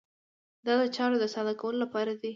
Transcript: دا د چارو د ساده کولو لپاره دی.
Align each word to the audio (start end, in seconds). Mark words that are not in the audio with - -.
دا 0.65 0.73
د 0.81 0.83
چارو 0.95 1.15
د 1.23 1.25
ساده 1.33 1.53
کولو 1.59 1.77
لپاره 1.83 2.11
دی. 2.21 2.29